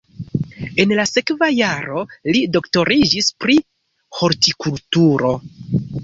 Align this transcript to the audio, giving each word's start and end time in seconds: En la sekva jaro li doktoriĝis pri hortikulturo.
En 0.83 0.91
la 0.99 1.03
sekva 1.09 1.49
jaro 1.55 2.01
li 2.31 2.41
doktoriĝis 2.55 3.29
pri 3.45 3.57
hortikulturo. 4.21 5.31